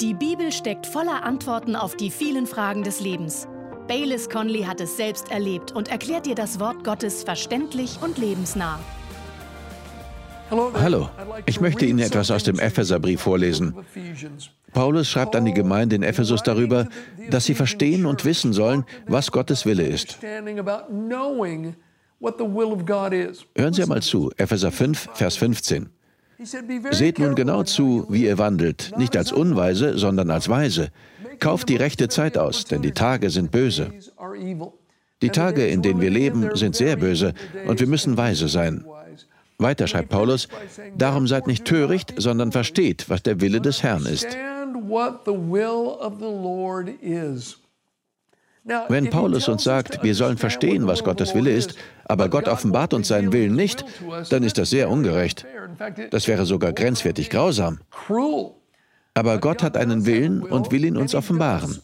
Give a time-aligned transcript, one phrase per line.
[0.00, 3.48] Die Bibel steckt voller Antworten auf die vielen Fragen des Lebens.
[3.88, 8.78] Baylis Conley hat es selbst erlebt und erklärt dir das Wort Gottes verständlich und lebensnah.
[10.50, 11.08] Hallo,
[11.46, 13.74] ich möchte Ihnen etwas aus dem Epheserbrief vorlesen.
[14.74, 16.88] Paulus schreibt an die Gemeinde in Ephesus darüber,
[17.30, 20.18] dass sie verstehen und wissen sollen, was Gottes Wille ist.
[20.20, 20.46] Hören
[23.72, 25.88] Sie einmal zu, Epheser 5, Vers 15.
[26.90, 30.90] Seht nun genau zu, wie ihr wandelt, nicht als Unweise, sondern als Weise.
[31.40, 33.90] Kauft die rechte Zeit aus, denn die Tage sind böse.
[35.22, 37.32] Die Tage, in denen wir leben, sind sehr böse
[37.66, 38.84] und wir müssen weise sein.
[39.58, 40.48] Weiter schreibt Paulus,
[40.96, 44.36] darum seid nicht töricht, sondern versteht, was der Wille des Herrn ist.
[48.88, 53.08] Wenn Paulus uns sagt, wir sollen verstehen, was Gottes Wille ist, aber Gott offenbart uns
[53.08, 53.84] seinen Willen nicht,
[54.30, 55.46] dann ist das sehr ungerecht.
[56.10, 57.78] Das wäre sogar grenzwertig grausam.
[59.14, 61.80] Aber Gott hat einen Willen und will ihn uns offenbaren.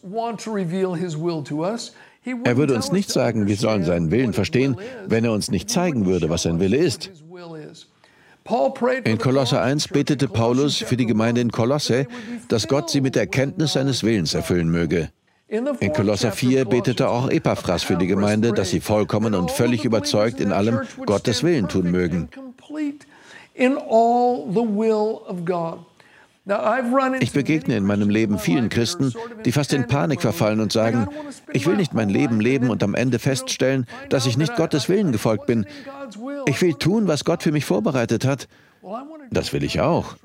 [2.43, 6.05] Er würde uns nicht sagen, wir sollen seinen Willen verstehen, wenn er uns nicht zeigen
[6.05, 7.11] würde, was sein Wille ist.
[9.05, 12.07] In Kolosser 1 betete Paulus für die Gemeinde in Kolosse,
[12.49, 15.09] dass Gott sie mit der Erkenntnis seines Willens erfüllen möge.
[15.79, 20.39] In Kolosser 4 betete auch Epaphras für die Gemeinde, dass sie vollkommen und völlig überzeugt
[20.39, 22.27] in allem Gottes Willen tun mögen.
[27.19, 29.13] Ich begegne in meinem Leben vielen Christen,
[29.45, 31.07] die fast in Panik verfallen und sagen,
[31.51, 35.11] ich will nicht mein Leben leben und am Ende feststellen, dass ich nicht Gottes Willen
[35.11, 35.67] gefolgt bin.
[36.47, 38.47] Ich will tun, was Gott für mich vorbereitet hat.
[39.29, 40.15] Das will ich auch.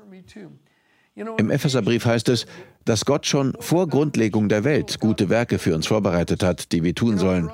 [1.37, 2.45] Im Epheserbrief heißt es,
[2.85, 6.95] dass Gott schon vor Grundlegung der Welt gute Werke für uns vorbereitet hat, die wir
[6.95, 7.49] tun sollen.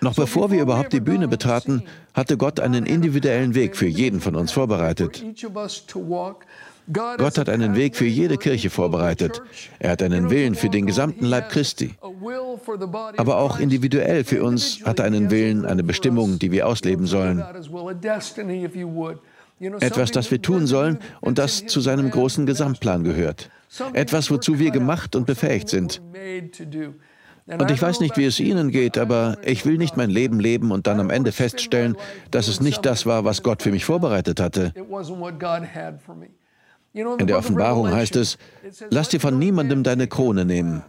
[0.00, 1.82] Noch bevor wir überhaupt die Bühne betraten,
[2.14, 5.24] hatte Gott einen individuellen Weg für jeden von uns vorbereitet.
[6.90, 9.42] Gott hat einen Weg für jede Kirche vorbereitet.
[9.78, 11.94] Er hat einen Willen für den gesamten Leib Christi.
[13.16, 17.44] Aber auch individuell für uns hat er einen Willen, eine Bestimmung, die wir ausleben sollen.
[19.60, 23.50] Etwas, das wir tun sollen und das zu seinem großen Gesamtplan gehört.
[23.92, 26.00] Etwas, wozu wir gemacht und befähigt sind.
[27.46, 30.70] Und ich weiß nicht, wie es Ihnen geht, aber ich will nicht mein Leben leben
[30.70, 31.96] und dann am Ende feststellen,
[32.30, 34.74] dass es nicht das war, was Gott für mich vorbereitet hatte.
[36.92, 38.38] In der Offenbarung heißt es,
[38.90, 40.82] lass dir von niemandem deine Krone nehmen.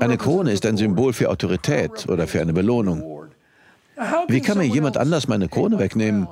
[0.00, 3.28] Eine Krone ist ein Symbol für Autorität oder für eine Belohnung.
[4.28, 6.26] Wie kann mir jemand anders meine Krone wegnehmen?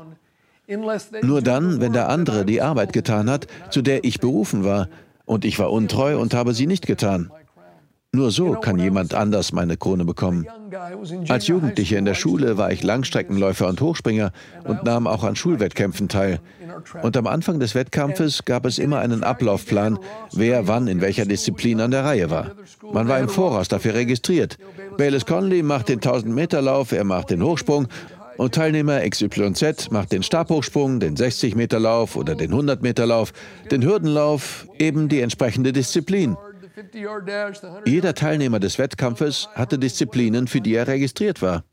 [1.22, 4.88] Nur dann, wenn der andere die Arbeit getan hat, zu der ich berufen war,
[5.24, 7.30] und ich war untreu und habe sie nicht getan.
[8.14, 10.46] Nur so kann jemand anders meine Krone bekommen.
[11.28, 14.32] Als Jugendlicher in der Schule war ich Langstreckenläufer und Hochspringer
[14.64, 16.40] und nahm auch an Schulwettkämpfen teil.
[17.02, 19.98] Und am Anfang des Wettkampfes gab es immer einen Ablaufplan,
[20.32, 22.50] wer wann in welcher Disziplin an der Reihe war.
[22.92, 24.58] Man war im Voraus dafür registriert.
[24.98, 27.88] Baylis Conley macht den 1000-Meter-Lauf, er macht den Hochsprung
[28.36, 33.32] und Teilnehmer XYZ macht den Stabhochsprung, den 60-Meter-Lauf oder den 100-Meter-Lauf,
[33.70, 36.36] den Hürdenlauf, eben die entsprechende Disziplin.
[37.84, 41.64] Jeder Teilnehmer des Wettkampfes hatte Disziplinen, für die er registriert war.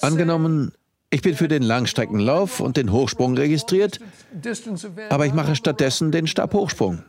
[0.00, 0.72] Angenommen,
[1.10, 4.00] ich bin für den Langstreckenlauf und den Hochsprung registriert,
[5.08, 7.02] aber ich mache stattdessen den Stabhochsprung.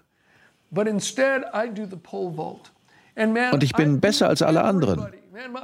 [3.52, 5.08] Und ich bin besser als alle anderen.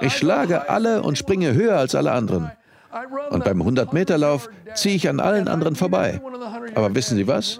[0.01, 2.51] Ich schlage alle und springe höher als alle anderen.
[3.29, 6.21] Und beim 100-Meter-Lauf ziehe ich an allen anderen vorbei.
[6.75, 7.59] Aber wissen Sie was?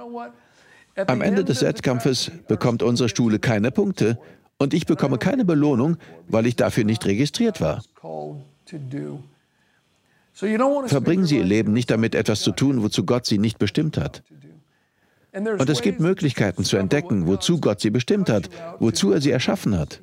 [1.08, 4.20] Am Ende des Wettkampfes bekommt unsere Stuhle keine Punkte
[4.60, 7.84] und ich bekomme keine Belohnung, weil ich dafür nicht registriert war.
[10.34, 14.24] Verbringen Sie Ihr Leben nicht damit, etwas zu tun, wozu Gott Sie nicht bestimmt hat.
[15.34, 18.50] Und es gibt Möglichkeiten zu entdecken, wozu Gott Sie bestimmt hat,
[18.80, 20.02] wozu er Sie erschaffen hat.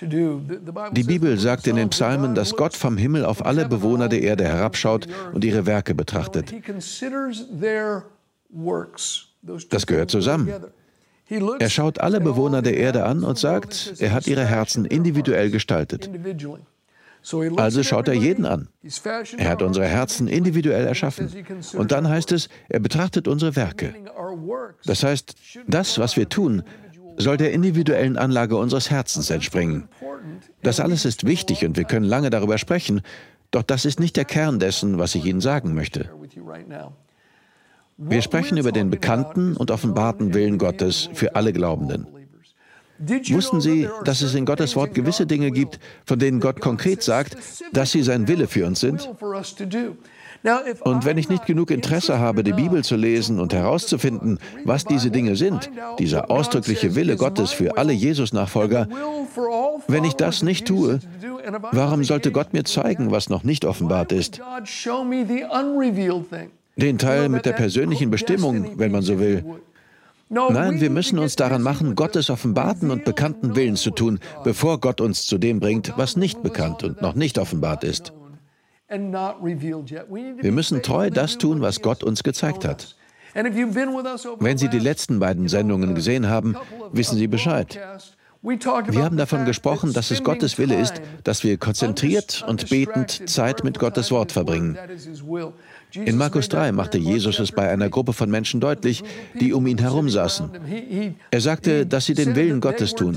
[0.00, 4.44] Die Bibel sagt in den Psalmen, dass Gott vom Himmel auf alle Bewohner der Erde
[4.44, 6.52] herabschaut und ihre Werke betrachtet.
[9.70, 10.52] Das gehört zusammen.
[11.58, 16.10] Er schaut alle Bewohner der Erde an und sagt, er hat ihre Herzen individuell gestaltet.
[17.56, 18.68] Also schaut er jeden an.
[19.38, 21.30] Er hat unsere Herzen individuell erschaffen.
[21.72, 23.94] Und dann heißt es, er betrachtet unsere Werke.
[24.84, 25.34] Das heißt,
[25.66, 26.62] das, was wir tun,
[27.16, 29.88] soll der individuellen Anlage unseres Herzens entspringen.
[30.62, 33.02] Das alles ist wichtig und wir können lange darüber sprechen,
[33.50, 36.10] doch das ist nicht der Kern dessen, was ich Ihnen sagen möchte.
[37.96, 42.08] Wir sprechen über den bekannten und offenbarten Willen Gottes für alle Glaubenden.
[42.98, 47.36] Wussten Sie, dass es in Gottes Wort gewisse Dinge gibt, von denen Gott konkret sagt,
[47.72, 49.10] dass sie sein Wille für uns sind?
[50.82, 55.10] Und wenn ich nicht genug Interesse habe, die Bibel zu lesen und herauszufinden, was diese
[55.10, 58.88] Dinge sind, dieser ausdrückliche Wille Gottes für alle Jesus-Nachfolger,
[59.88, 61.00] wenn ich das nicht tue,
[61.72, 64.40] warum sollte Gott mir zeigen, was noch nicht offenbart ist?
[66.76, 69.44] Den Teil mit der persönlichen Bestimmung, wenn man so will.
[70.34, 75.00] Nein, wir müssen uns daran machen, Gottes offenbarten und bekannten Willen zu tun, bevor Gott
[75.00, 78.12] uns zu dem bringt, was nicht bekannt und noch nicht offenbart ist.
[78.88, 82.96] Wir müssen treu das tun, was Gott uns gezeigt hat.
[83.34, 86.56] Wenn Sie die letzten beiden Sendungen gesehen haben,
[86.92, 87.78] wissen Sie Bescheid.
[88.42, 93.64] Wir haben davon gesprochen, dass es Gottes Wille ist, dass wir konzentriert und betend Zeit
[93.64, 94.76] mit Gottes Wort verbringen.
[95.96, 99.02] In Markus 3 machte Jesus es bei einer Gruppe von Menschen deutlich,
[99.38, 100.50] die um ihn herum saßen.
[101.30, 103.16] Er sagte, dass sie den Willen Gottes tun.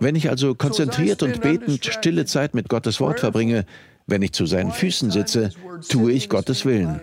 [0.00, 3.64] Wenn ich also konzentriert und betend stille Zeit mit Gottes Wort verbringe,
[4.06, 5.50] wenn ich zu seinen Füßen sitze,
[5.88, 7.00] tue ich Gottes Willen.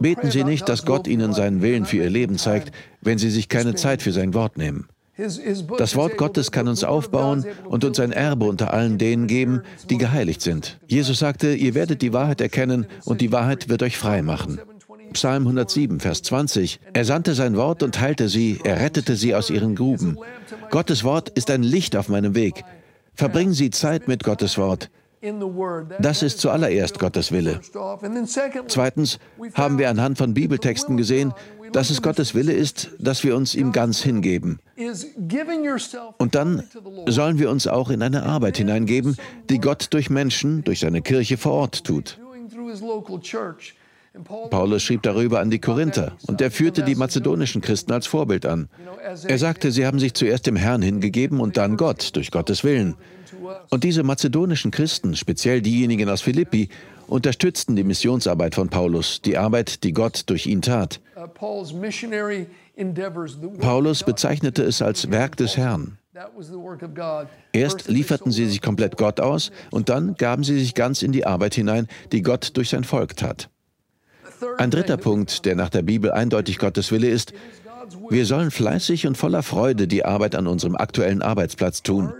[0.00, 3.48] Beten Sie nicht, dass Gott Ihnen seinen Willen für Ihr Leben zeigt, wenn Sie sich
[3.48, 4.88] keine Zeit für sein Wort nehmen.
[5.16, 9.98] Das Wort Gottes kann uns aufbauen und uns ein Erbe unter allen denen geben, die
[9.98, 10.78] geheiligt sind.
[10.86, 14.58] Jesus sagte, ihr werdet die Wahrheit erkennen und die Wahrheit wird euch frei machen.
[15.12, 16.80] Psalm 107, Vers 20.
[16.94, 20.18] Er sandte sein Wort und heilte sie, er rettete sie aus ihren Gruben.
[20.70, 22.64] Gottes Wort ist ein Licht auf meinem Weg.
[23.14, 24.90] Verbringen Sie Zeit mit Gottes Wort.
[26.00, 27.60] Das ist zuallererst Gottes Wille.
[28.66, 29.18] Zweitens
[29.54, 31.32] haben wir anhand von Bibeltexten gesehen,
[31.72, 34.60] dass es Gottes Wille ist, dass wir uns ihm ganz hingeben.
[36.18, 36.62] Und dann
[37.06, 39.16] sollen wir uns auch in eine Arbeit hineingeben,
[39.50, 42.18] die Gott durch Menschen, durch seine Kirche vor Ort tut.
[44.50, 48.68] Paulus schrieb darüber an die Korinther und er führte die mazedonischen Christen als Vorbild an.
[49.26, 52.94] Er sagte, sie haben sich zuerst dem Herrn hingegeben und dann Gott, durch Gottes Willen.
[53.70, 56.68] Und diese mazedonischen Christen, speziell diejenigen aus Philippi,
[57.06, 61.00] unterstützten die Missionsarbeit von Paulus, die Arbeit, die Gott durch ihn tat.
[63.58, 65.98] Paulus bezeichnete es als Werk des Herrn.
[67.52, 71.24] Erst lieferten sie sich komplett Gott aus und dann gaben sie sich ganz in die
[71.24, 73.48] Arbeit hinein, die Gott durch sein Volk tat.
[74.58, 77.32] Ein dritter Punkt, der nach der Bibel eindeutig Gottes Wille ist,
[78.10, 82.12] wir sollen fleißig und voller Freude die Arbeit an unserem aktuellen Arbeitsplatz tun.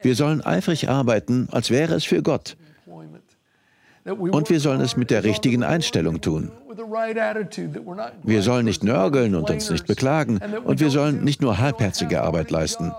[0.00, 2.56] Wir sollen eifrig arbeiten, als wäre es für Gott.
[4.04, 6.50] Und wir sollen es mit der richtigen Einstellung tun.
[8.22, 10.40] Wir sollen nicht nörgeln und uns nicht beklagen.
[10.64, 12.92] Und wir sollen nicht nur halbherzige Arbeit leisten.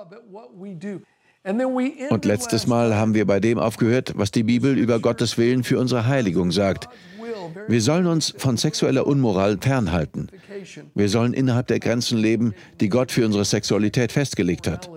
[2.10, 5.80] Und letztes Mal haben wir bei dem aufgehört, was die Bibel über Gottes Willen für
[5.80, 6.90] unsere Heiligung sagt.
[7.68, 10.30] Wir sollen uns von sexueller Unmoral fernhalten.
[10.94, 14.90] Wir sollen innerhalb der Grenzen leben, die Gott für unsere Sexualität festgelegt hat.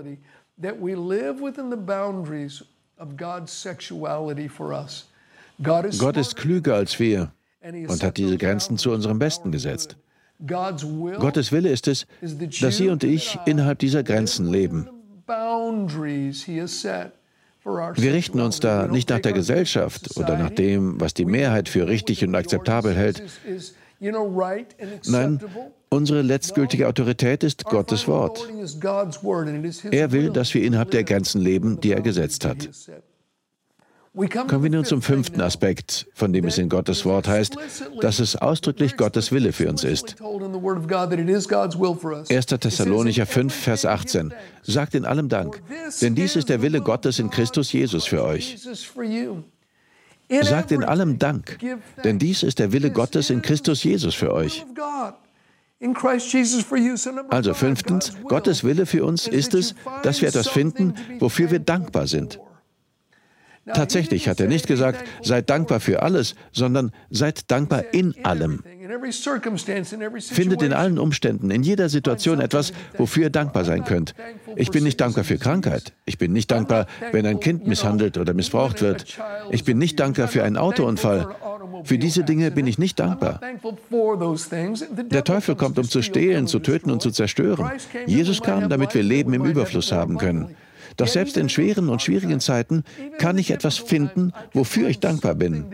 [5.98, 7.32] Gott ist klüger als wir
[7.62, 9.96] und hat diese Grenzen zu unserem Besten gesetzt.
[10.44, 12.06] Gottes Wille ist es,
[12.60, 14.88] dass Sie und ich innerhalb dieser Grenzen leben.
[17.64, 21.86] Wir richten uns da nicht nach der Gesellschaft oder nach dem, was die Mehrheit für
[21.86, 23.22] richtig und akzeptabel hält.
[25.06, 25.40] Nein,
[25.90, 28.48] unsere letztgültige Autorität ist Gottes Wort.
[29.92, 32.68] Er will, dass wir innerhalb der Grenzen leben, die er gesetzt hat.
[34.14, 37.56] Kommen wir nun zum fünften Aspekt, von dem es in Gottes Wort heißt,
[38.02, 40.16] dass es ausdrücklich Gottes Wille für uns ist.
[42.28, 42.46] 1.
[42.46, 45.62] Thessalonicher 5, Vers 18 sagt in allem Dank,
[46.02, 48.58] denn dies ist der Wille Gottes in Christus Jesus für euch.
[50.42, 51.58] Sagt in allem Dank,
[52.04, 54.66] denn dies ist der Wille Gottes in Christus Jesus für euch.
[57.30, 62.06] Also fünftens, Gottes Wille für uns ist es, dass wir etwas finden, wofür wir dankbar
[62.06, 62.38] sind.
[63.66, 68.64] Tatsächlich hat er nicht gesagt, seid dankbar für alles, sondern seid dankbar in allem.
[70.20, 74.14] Findet in allen Umständen, in jeder Situation etwas, wofür ihr dankbar sein könnt.
[74.56, 75.92] Ich bin nicht dankbar für Krankheit.
[76.06, 79.18] Ich bin nicht dankbar, wenn ein Kind misshandelt oder missbraucht wird.
[79.50, 81.34] Ich bin nicht dankbar für einen Autounfall.
[81.84, 83.40] Für diese Dinge bin ich nicht dankbar.
[85.10, 87.70] Der Teufel kommt, um zu stehlen, zu töten und zu zerstören.
[88.06, 90.56] Jesus kam, damit wir Leben im Überfluss haben können.
[90.96, 92.84] Doch selbst in schweren und schwierigen Zeiten
[93.18, 95.66] kann ich etwas finden, wofür ich dankbar bin.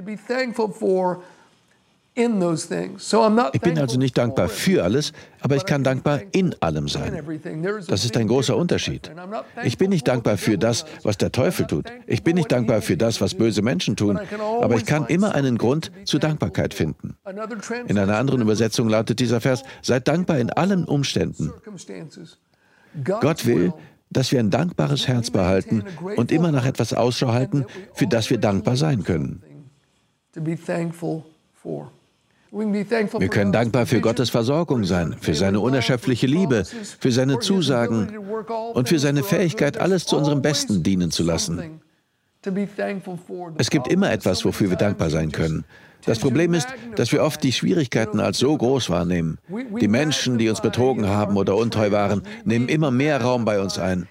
[3.52, 7.22] Ich bin also nicht dankbar für alles, aber ich kann dankbar in allem sein.
[7.86, 9.12] Das ist ein großer Unterschied.
[9.62, 11.86] Ich bin nicht dankbar für das, was der Teufel tut.
[12.08, 14.18] Ich bin nicht dankbar für das, was böse Menschen tun,
[14.60, 17.16] aber ich kann immer einen Grund zur Dankbarkeit finden.
[17.86, 21.52] In einer anderen Übersetzung lautet dieser Vers, seid dankbar in allen Umständen.
[23.04, 23.72] Gott will,
[24.10, 25.84] dass wir ein dankbares Herz behalten
[26.16, 29.42] und immer nach etwas Ausschau halten, für das wir dankbar sein können.
[32.50, 38.18] Wir können dankbar für Gottes Versorgung sein, für seine unerschöpfliche Liebe, für seine Zusagen
[38.72, 41.80] und für seine Fähigkeit, alles zu unserem Besten dienen zu lassen.
[43.58, 45.64] Es gibt immer etwas, wofür wir dankbar sein können.
[46.04, 49.38] Das Problem ist, dass wir oft die Schwierigkeiten als so groß wahrnehmen.
[49.80, 53.78] Die Menschen, die uns betrogen haben oder untreu waren, nehmen immer mehr Raum bei uns
[53.78, 54.08] ein.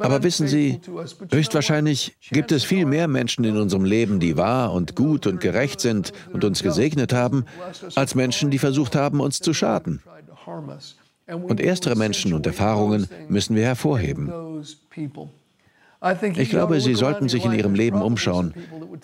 [0.00, 0.80] Aber wissen Sie,
[1.30, 5.80] höchstwahrscheinlich gibt es viel mehr Menschen in unserem Leben, die wahr und gut und gerecht
[5.80, 7.44] sind und uns gesegnet haben,
[7.94, 10.02] als Menschen, die versucht haben, uns zu schaden.
[11.26, 14.32] Und erstere Menschen und Erfahrungen müssen wir hervorheben.
[16.36, 18.54] Ich glaube, Sie sollten sich in Ihrem Leben umschauen.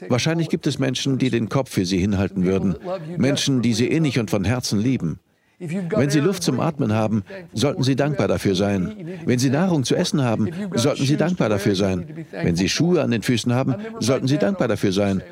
[0.08, 2.76] Wahrscheinlich gibt es Menschen, die den Kopf für Sie hinhalten würden.
[3.16, 5.18] Menschen, die Sie innig und von Herzen lieben.
[5.58, 8.94] Wenn Sie Luft zum Atmen haben, sollten Sie dankbar dafür sein.
[9.24, 12.26] Wenn Sie Nahrung zu essen haben, sollten Sie dankbar dafür sein.
[12.30, 15.22] Wenn Sie Schuhe an den Füßen haben, sollten Sie dankbar dafür sein.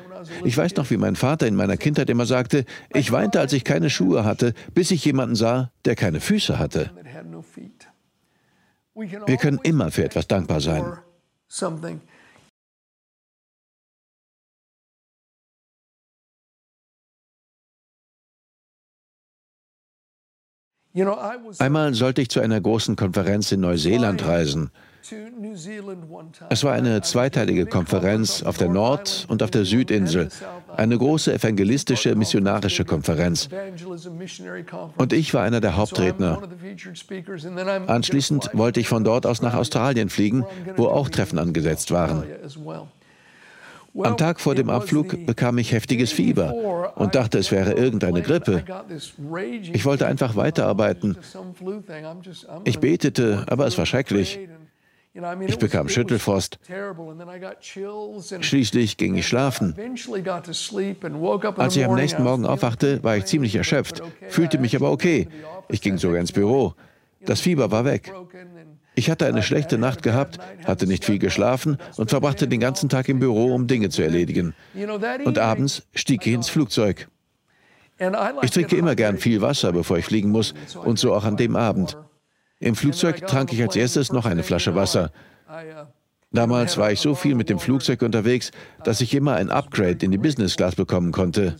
[0.45, 3.65] Ich weiß noch, wie mein Vater in meiner Kindheit immer sagte, ich weinte, als ich
[3.65, 6.91] keine Schuhe hatte, bis ich jemanden sah, der keine Füße hatte.
[8.95, 10.85] Wir können immer für etwas dankbar sein
[11.53, 12.01] something.
[21.59, 24.69] Einmal sollte ich zu einer großen Konferenz in Neuseeland reisen.
[26.49, 30.29] Es war eine zweiteilige Konferenz auf der Nord- und auf der Südinsel,
[30.75, 33.49] eine große evangelistische, missionarische Konferenz.
[34.97, 36.41] Und ich war einer der Hauptredner.
[37.87, 40.45] Anschließend wollte ich von dort aus nach Australien fliegen,
[40.77, 42.23] wo auch Treffen angesetzt waren.
[44.01, 48.63] Am Tag vor dem Abflug bekam ich heftiges Fieber und dachte, es wäre irgendeine Grippe.
[49.71, 51.15] Ich wollte einfach weiterarbeiten.
[52.63, 54.39] Ich betete, aber es war schrecklich.
[55.45, 56.57] Ich bekam Schüttelfrost.
[58.39, 59.75] Schließlich ging ich schlafen.
[61.57, 65.27] Als ich am nächsten Morgen aufwachte, war ich ziemlich erschöpft, fühlte mich aber okay.
[65.69, 66.73] Ich ging sogar ins Büro.
[67.25, 68.11] Das Fieber war weg.
[68.95, 73.07] Ich hatte eine schlechte Nacht gehabt, hatte nicht viel geschlafen und verbrachte den ganzen Tag
[73.09, 74.55] im Büro, um Dinge zu erledigen.
[75.25, 77.07] Und abends stieg ich ins Flugzeug.
[78.41, 80.53] Ich trinke immer gern viel Wasser, bevor ich fliegen muss,
[80.83, 81.97] und so auch an dem Abend.
[82.63, 85.11] Im Flugzeug trank ich als erstes noch eine Flasche Wasser.
[86.31, 88.51] Damals war ich so viel mit dem Flugzeug unterwegs,
[88.83, 91.57] dass ich immer ein Upgrade in die Business Class bekommen konnte.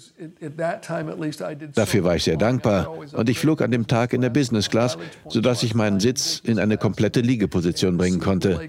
[1.75, 4.97] Dafür war ich sehr dankbar und ich flog an dem Tag in der Business Class,
[5.27, 8.67] sodass ich meinen Sitz in eine komplette Liegeposition bringen konnte.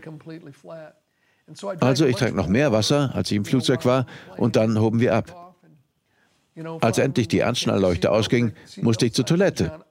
[1.81, 5.15] Also ich trank noch mehr Wasser, als ich im Flugzeug war, und dann hoben wir
[5.15, 5.55] ab.
[6.81, 9.84] Als endlich die Anschnallleuchte ausging, musste ich zur Toilette.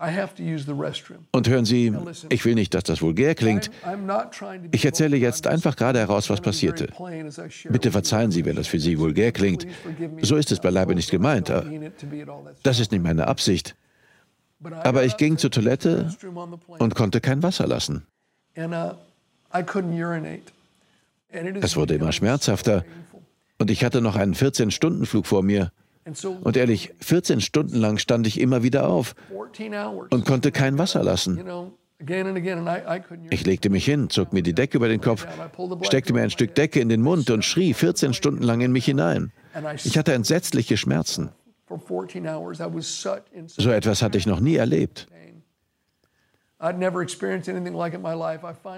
[0.00, 1.92] Und hören Sie,
[2.28, 3.70] ich will nicht, dass das vulgär klingt.
[4.70, 6.88] Ich erzähle jetzt einfach gerade heraus, was passierte.
[7.68, 9.66] Bitte verzeihen Sie, wenn das für Sie vulgär klingt.
[10.22, 11.52] So ist es beileibe nicht gemeint.
[12.62, 13.74] Das ist nicht meine Absicht.
[14.62, 16.10] Aber ich ging zur Toilette
[16.78, 18.06] und konnte kein Wasser lassen.
[18.56, 18.94] Uh,
[21.60, 22.84] es wurde immer schmerzhafter.
[23.58, 25.72] Und ich hatte noch einen 14-Stunden-Flug vor mir.
[26.42, 29.14] Und ehrlich, 14 Stunden lang stand ich immer wieder auf
[30.10, 31.40] und konnte kein Wasser lassen.
[33.30, 35.26] Ich legte mich hin, zog mir die Decke über den Kopf,
[35.82, 38.84] steckte mir ein Stück Decke in den Mund und schrie 14 Stunden lang in mich
[38.84, 39.32] hinein.
[39.84, 41.30] Ich hatte entsetzliche Schmerzen.
[43.46, 45.08] So etwas hatte ich noch nie erlebt.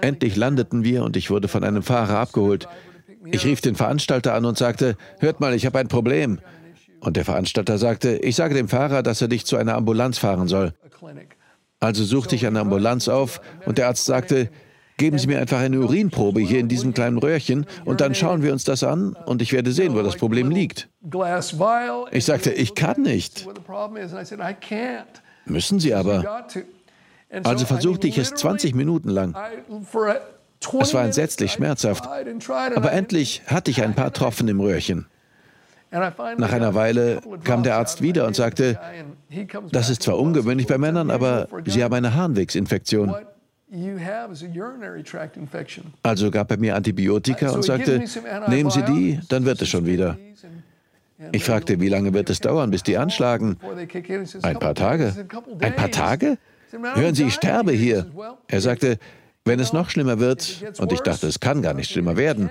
[0.01, 2.67] Endlich landeten wir und ich wurde von einem Fahrer abgeholt.
[3.25, 6.39] Ich rief den Veranstalter an und sagte, hört mal, ich habe ein Problem.
[7.01, 10.47] Und der Veranstalter sagte, ich sage dem Fahrer, dass er dich zu einer Ambulanz fahren
[10.47, 10.73] soll.
[11.79, 14.49] Also suchte ich eine Ambulanz auf und der Arzt sagte,
[14.97, 18.53] geben Sie mir einfach eine Urinprobe hier in diesem kleinen Röhrchen und dann schauen wir
[18.53, 20.89] uns das an und ich werde sehen, wo das Problem liegt.
[22.11, 23.47] Ich sagte, ich kann nicht.
[25.45, 26.45] Müssen Sie aber.
[27.43, 29.35] Also versuchte ich es 20 Minuten lang.
[30.79, 32.07] Es war entsetzlich schmerzhaft.
[32.75, 35.07] Aber endlich hatte ich ein paar Tropfen im Röhrchen.
[35.91, 38.79] Nach einer Weile kam der Arzt wieder und sagte,
[39.71, 43.13] das ist zwar ungewöhnlich bei Männern, aber Sie haben eine Harnwegsinfektion.
[46.03, 48.03] Also gab er mir Antibiotika und sagte,
[48.47, 50.17] nehmen Sie die, dann wird es schon wieder.
[51.31, 53.57] Ich fragte, wie lange wird es dauern, bis die anschlagen?
[54.41, 55.27] Ein paar Tage.
[55.59, 56.37] Ein paar Tage?
[56.71, 58.09] Hören Sie, ich sterbe hier.
[58.47, 58.97] Er sagte,
[59.45, 62.49] wenn es noch schlimmer wird, und ich dachte, es kann gar nicht schlimmer werden,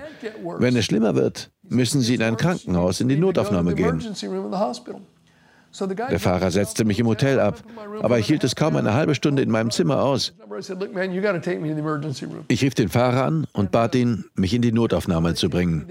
[0.59, 4.03] wenn es schlimmer wird, müssen Sie in ein Krankenhaus, in die Notaufnahme gehen.
[6.09, 7.63] Der Fahrer setzte mich im Hotel ab,
[8.01, 10.33] aber ich hielt es kaum eine halbe Stunde in meinem Zimmer aus.
[12.49, 15.85] Ich rief den Fahrer an und bat ihn, mich in die Notaufnahme zu bringen.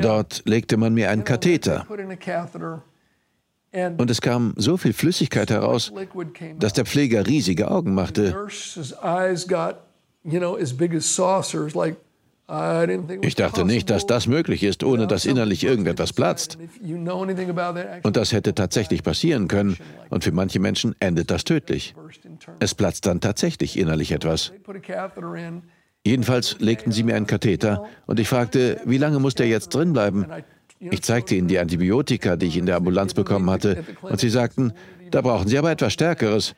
[0.00, 1.86] Dort legte man mir einen Katheter.
[3.72, 5.92] Und es kam so viel Flüssigkeit heraus,
[6.58, 8.36] dass der Pfleger riesige Augen machte.
[13.22, 16.58] Ich dachte nicht, dass das möglich ist, ohne dass innerlich irgendetwas platzt.
[18.02, 19.76] Und das hätte tatsächlich passieren können.
[20.08, 21.94] Und für manche Menschen endet das tödlich.
[22.58, 24.52] Es platzt dann tatsächlich innerlich etwas.
[26.04, 29.92] Jedenfalls legten sie mir einen Katheter und ich fragte, wie lange muss der jetzt drin
[29.92, 30.26] bleiben?
[30.80, 34.72] Ich zeigte ihnen die Antibiotika, die ich in der Ambulanz bekommen hatte, und sie sagten,
[35.10, 36.54] da brauchen Sie aber etwas Stärkeres.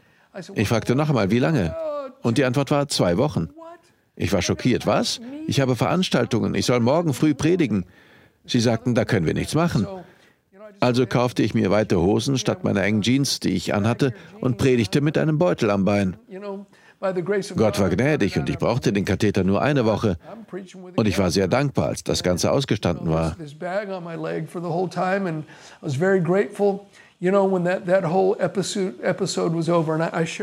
[0.55, 1.75] Ich fragte noch einmal, wie lange?
[2.23, 3.49] Und die Antwort war zwei Wochen.
[4.15, 4.87] Ich war schockiert.
[4.87, 5.21] Was?
[5.47, 6.55] Ich habe Veranstaltungen.
[6.55, 7.87] Ich soll morgen früh predigen.
[8.45, 9.87] Sie sagten, da können wir nichts machen.
[10.81, 15.01] Also kaufte ich mir weite Hosen statt meiner engen Jeans, die ich anhatte, und predigte
[15.01, 16.17] mit einem Beutel am Bein.
[17.57, 20.19] Gott war gnädig und ich brauchte den Katheter nur eine Woche.
[20.97, 23.37] Und ich war sehr dankbar, als das Ganze ausgestanden war.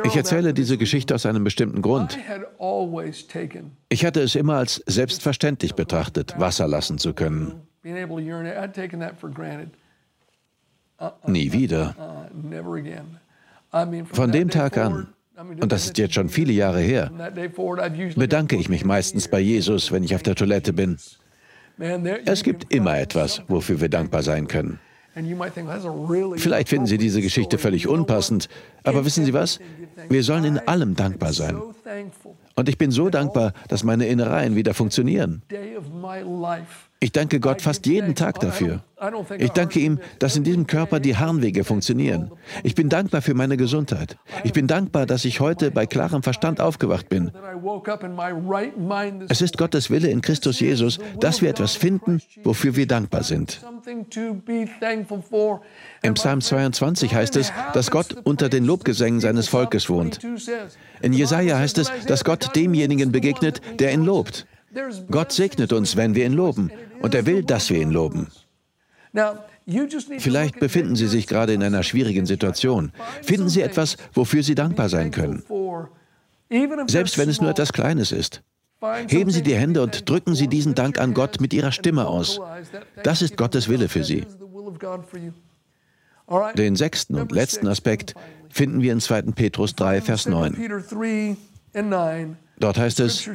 [0.04, 2.18] Ich erzähle diese Geschichte aus einem bestimmten Grund.
[3.89, 7.68] Ich hatte es immer als selbstverständlich betrachtet, Wasser lassen zu können.
[11.25, 11.96] Nie wieder.
[14.12, 15.08] Von dem Tag an
[15.39, 17.12] und das ist jetzt schon viele Jahre her,
[18.15, 20.98] bedanke ich mich meistens bei Jesus, wenn ich auf der Toilette bin.
[22.25, 24.79] Es gibt immer etwas, wofür wir dankbar sein können.
[26.36, 28.48] Vielleicht finden Sie diese Geschichte völlig unpassend,
[28.84, 29.60] aber wissen Sie was?
[30.08, 31.58] Wir sollen in allem dankbar sein.
[32.55, 35.41] Und ich bin so dankbar, dass meine Innereien wieder funktionieren.
[37.01, 38.84] Ich danke Gott fast jeden Tag dafür.
[39.38, 42.32] Ich danke ihm, dass in diesem Körper die Harnwege funktionieren.
[42.63, 44.18] Ich bin dankbar für meine Gesundheit.
[44.44, 47.32] Ich bin dankbar, dass ich heute bei klarem Verstand aufgewacht bin.
[49.29, 53.62] Es ist Gottes Wille in Christus Jesus, dass wir etwas finden, wofür wir dankbar sind.
[56.01, 60.20] Im Psalm 22 heißt es, dass Gott unter den Lobgesängen seines Volkes wohnt.
[61.01, 64.46] In Jesaja heißt es, dass Gott demjenigen begegnet, der ihn lobt.
[65.10, 66.72] Gott segnet uns, wenn wir ihn loben.
[67.01, 68.27] Und er will, dass wir ihn loben.
[70.18, 72.92] Vielleicht befinden Sie sich gerade in einer schwierigen Situation.
[73.22, 75.44] Finden Sie etwas, wofür Sie dankbar sein können.
[76.88, 78.42] Selbst wenn es nur etwas Kleines ist.
[79.08, 82.40] Heben Sie die Hände und drücken Sie diesen Dank an Gott mit Ihrer Stimme aus.
[83.03, 84.25] Das ist Gottes Wille für Sie.
[86.55, 88.16] Den sechsten und letzten Aspekt
[88.50, 89.24] finden wir in 2.
[89.34, 90.55] Petrus 3, Vers 9.
[92.60, 93.29] Dort heißt es,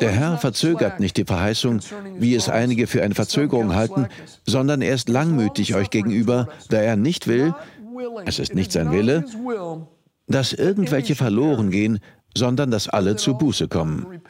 [0.00, 1.80] der Herr verzögert nicht die Verheißung,
[2.18, 4.08] wie es einige für eine Verzögerung halten,
[4.44, 7.54] sondern er ist langmütig euch gegenüber, da er nicht will,
[8.24, 9.24] es ist nicht sein Wille,
[10.26, 12.00] dass irgendwelche verloren gehen,
[12.36, 14.20] sondern dass alle zu Buße kommen.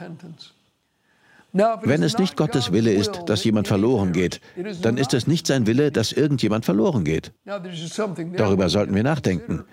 [1.52, 4.40] Wenn es nicht Gottes Wille ist, dass jemand verloren geht,
[4.82, 7.32] dann ist es nicht sein Wille, dass irgendjemand verloren geht.
[7.44, 9.64] Darüber sollten wir nachdenken.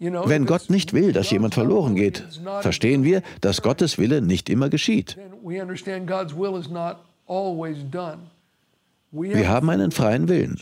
[0.00, 2.24] Wenn Gott nicht will, dass jemand verloren geht,
[2.62, 5.18] verstehen wir, dass Gottes Wille nicht immer geschieht.
[9.12, 10.58] Wir haben einen freien Willen.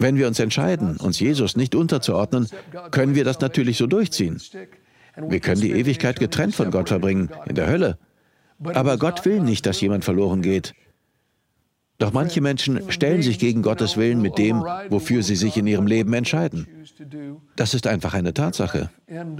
[0.00, 2.48] Wenn wir uns entscheiden, uns Jesus nicht unterzuordnen,
[2.90, 4.40] können wir das natürlich so durchziehen.
[5.16, 7.98] Wir können die Ewigkeit getrennt von Gott verbringen, in der Hölle.
[8.64, 10.74] Aber Gott will nicht, dass jemand verloren geht.
[11.98, 15.86] Doch manche Menschen stellen sich gegen Gottes Willen mit dem, wofür sie sich in ihrem
[15.86, 16.66] Leben entscheiden.
[17.56, 18.90] Das ist einfach eine Tatsache.
[19.06, 19.36] Wenn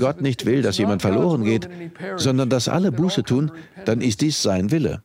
[0.00, 1.68] Gott nicht will, dass jemand verloren geht,
[2.16, 3.52] sondern dass alle Buße tun,
[3.84, 5.02] dann ist dies sein Wille.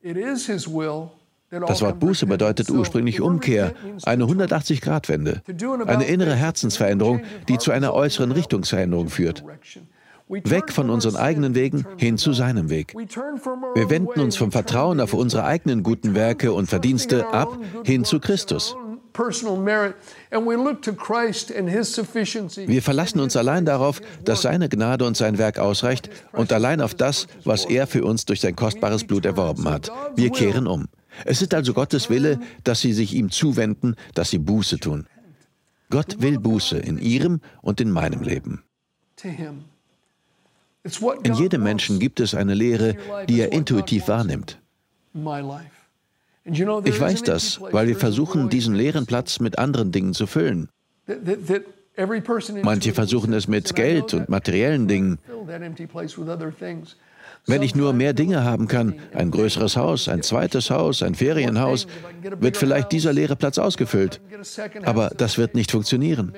[1.49, 5.41] Das Wort Buße bedeutet ursprünglich Umkehr, eine 180-Grad-Wende,
[5.85, 9.43] eine innere Herzensveränderung, die zu einer äußeren Richtungsveränderung führt.
[10.31, 12.93] Weg von unseren eigenen Wegen hin zu seinem Weg.
[12.95, 18.19] Wir wenden uns vom Vertrauen auf unsere eigenen guten Werke und Verdienste ab hin zu
[18.19, 18.75] Christus.
[22.67, 26.95] Wir verlassen uns allein darauf, dass seine Gnade und sein Werk ausreicht und allein auf
[26.95, 29.91] das, was er für uns durch sein kostbares Blut erworben hat.
[30.15, 30.87] Wir kehren um.
[31.25, 35.07] Es ist also Gottes Wille, dass sie sich ihm zuwenden, dass sie Buße tun.
[35.89, 38.63] Gott will Buße in ihrem und in meinem Leben.
[41.23, 42.95] In jedem Menschen gibt es eine Lehre,
[43.29, 44.59] die er intuitiv wahrnimmt.
[46.43, 50.69] Ich weiß das, weil wir versuchen, diesen leeren Platz mit anderen Dingen zu füllen.
[52.63, 55.19] Manche versuchen es mit Geld und materiellen Dingen.
[57.45, 61.87] Wenn ich nur mehr Dinge haben kann, ein größeres Haus, ein zweites Haus, ein Ferienhaus,
[62.39, 64.21] wird vielleicht dieser leere Platz ausgefüllt.
[64.83, 66.33] Aber das wird nicht funktionieren.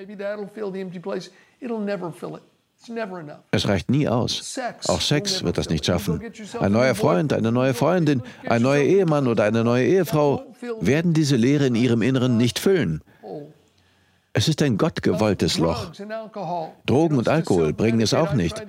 [3.51, 4.59] Es reicht nie aus.
[4.87, 6.21] Auch Sex wird das nicht schaffen.
[6.59, 10.43] Ein neuer Freund, eine neue Freundin, ein neuer Ehemann oder eine neue Ehefrau
[10.79, 13.01] werden diese Leere in ihrem Inneren nicht füllen.
[14.35, 15.91] Es ist ein gottgewolltes Loch.
[16.87, 18.65] Drogen und Alkohol bringen es auch nicht.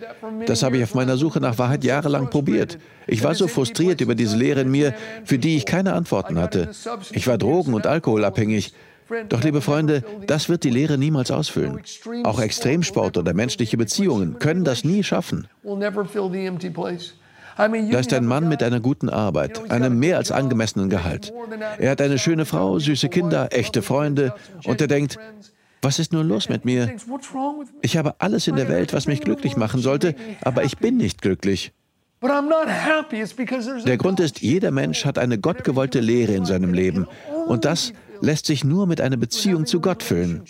[0.46, 2.78] Das habe ich auf meiner Suche nach Wahrheit jahrelang probiert.
[3.06, 6.70] Ich war so frustriert über diese Leere in mir, für die ich keine Antworten hatte.
[7.12, 8.74] Ich war drogen- und alkoholabhängig.
[9.28, 11.80] Doch, liebe Freunde, das wird die Lehre niemals ausfüllen.
[12.24, 15.46] Auch Extremsport oder menschliche Beziehungen können das nie schaffen.
[17.56, 21.32] Da ist ein Mann mit einer guten Arbeit, einem mehr als angemessenen Gehalt.
[21.78, 25.18] Er hat eine schöne Frau, süße Kinder, echte Freunde und er denkt,
[25.82, 26.96] was ist nur los mit mir?
[27.82, 31.20] Ich habe alles in der Welt, was mich glücklich machen sollte, aber ich bin nicht
[31.20, 31.72] glücklich.
[33.86, 37.06] Der Grund ist, jeder Mensch hat eine gottgewollte Lehre in seinem Leben.
[37.46, 37.92] Und das
[38.24, 40.42] lässt sich nur mit einer Beziehung zu Gott füllen.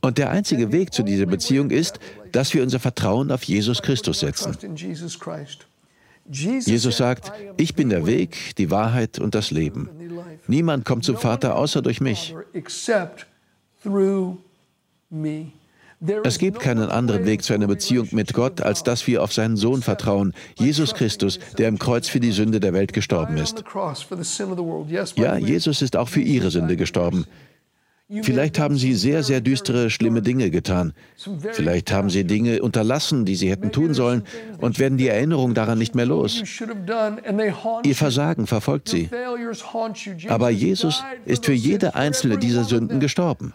[0.00, 2.00] Und der einzige Weg zu dieser Beziehung ist,
[2.32, 4.56] dass wir unser Vertrauen auf Jesus Christus setzen.
[6.26, 9.90] Jesus sagt, ich bin der Weg, die Wahrheit und das Leben.
[10.46, 12.34] Niemand kommt zum Vater außer durch mich.
[16.24, 19.56] Es gibt keinen anderen Weg zu einer Beziehung mit Gott, als dass wir auf seinen
[19.56, 23.64] Sohn vertrauen, Jesus Christus, der im Kreuz für die Sünde der Welt gestorben ist.
[25.16, 27.26] Ja, Jesus ist auch für ihre Sünde gestorben.
[28.22, 30.92] Vielleicht haben Sie sehr, sehr düstere, schlimme Dinge getan.
[31.52, 34.24] Vielleicht haben Sie Dinge unterlassen, die Sie hätten tun sollen
[34.58, 36.42] und werden die Erinnerung daran nicht mehr los.
[37.82, 39.08] Ihr Versagen verfolgt Sie.
[40.28, 43.54] Aber Jesus ist für jede einzelne dieser Sünden gestorben.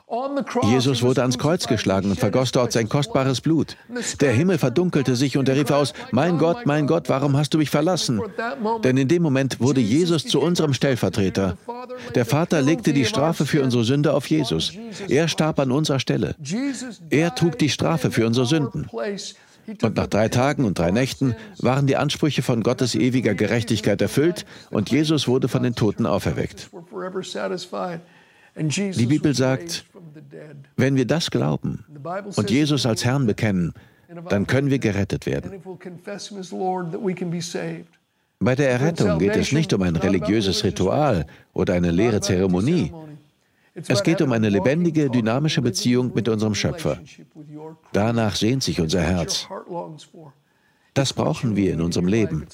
[0.64, 3.78] Jesus wurde ans Kreuz geschlagen und vergoss dort sein kostbares Blut.
[4.20, 7.60] Der Himmel verdunkelte sich und er rief aus, Mein Gott, mein Gott, warum hast du
[7.60, 8.20] mich verlassen?
[8.84, 11.56] Denn in dem Moment wurde Jesus zu unserem Stellvertreter.
[12.16, 14.39] Der Vater legte die Strafe für unsere Sünde auf Jesus.
[14.40, 14.74] Jesus.
[15.08, 16.36] Er starb an unserer Stelle.
[17.10, 18.88] Er trug die Strafe für unsere Sünden.
[19.82, 24.46] Und nach drei Tagen und drei Nächten waren die Ansprüche von Gottes ewiger Gerechtigkeit erfüllt
[24.72, 26.70] und Jesus wurde von den Toten auferweckt.
[28.58, 29.86] Die Bibel sagt,
[30.76, 31.86] wenn wir das glauben
[32.36, 33.74] und Jesus als Herrn bekennen,
[34.28, 35.62] dann können wir gerettet werden.
[38.42, 42.92] Bei der Errettung geht es nicht um ein religiöses Ritual oder eine leere Zeremonie.
[43.88, 47.00] Es geht um eine lebendige, dynamische Beziehung mit unserem Schöpfer.
[47.94, 49.48] Danach sehnt sich unser Herz.
[50.94, 52.48] Das brauchen wir in unserem Leben.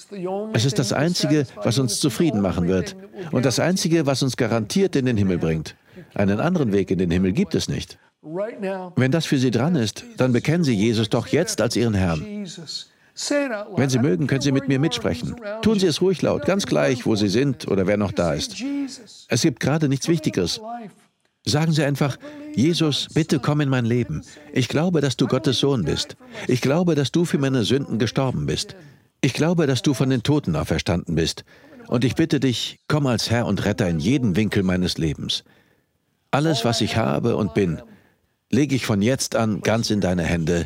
[0.53, 2.95] Es ist das Einzige, was uns zufrieden machen wird
[3.31, 5.75] und das Einzige, was uns garantiert in den Himmel bringt.
[6.13, 7.97] Einen anderen Weg in den Himmel gibt es nicht.
[8.95, 12.45] Wenn das für Sie dran ist, dann bekennen Sie Jesus doch jetzt als Ihren Herrn.
[13.75, 15.35] Wenn Sie mögen, können Sie mit mir mitsprechen.
[15.61, 18.55] Tun Sie es ruhig laut, ganz gleich, wo Sie sind oder wer noch da ist.
[19.29, 20.59] Es gibt gerade nichts Wichtigeres.
[21.45, 22.17] Sagen Sie einfach,
[22.55, 24.23] Jesus, bitte komm in mein Leben.
[24.51, 26.17] Ich glaube, dass du Gottes Sohn bist.
[26.47, 28.75] Ich glaube, dass du für meine Sünden gestorben bist.
[29.21, 31.45] Ich glaube, dass du von den Toten auferstanden bist.
[31.87, 35.43] Und ich bitte dich, komm als Herr und Retter in jeden Winkel meines Lebens.
[36.31, 37.79] Alles, was ich habe und bin,
[38.49, 40.65] lege ich von jetzt an ganz in deine Hände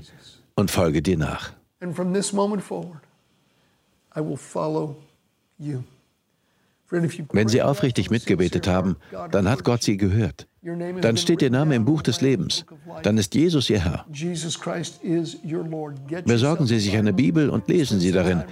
[0.55, 1.51] und folge dir nach.
[1.81, 3.01] And from this moment forward,
[4.15, 4.97] I will follow
[5.57, 5.83] you.
[6.91, 8.97] Wenn Sie aufrichtig mitgebetet haben,
[9.31, 10.47] dann hat Gott Sie gehört.
[11.01, 12.65] Dann steht Ihr Name im Buch des Lebens.
[13.03, 14.05] Dann ist Jesus Ihr Herr.
[16.25, 18.43] Besorgen Sie sich eine Bibel und lesen Sie darin.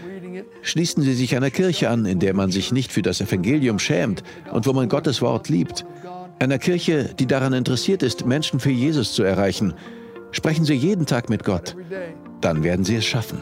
[0.62, 4.24] Schließen Sie sich einer Kirche an, in der man sich nicht für das Evangelium schämt
[4.52, 5.86] und wo man Gottes Wort liebt.
[6.40, 9.74] Einer Kirche, die daran interessiert ist, Menschen für Jesus zu erreichen.
[10.32, 11.76] Sprechen Sie jeden Tag mit Gott.
[12.42, 13.42] Dann werden Sie es schaffen.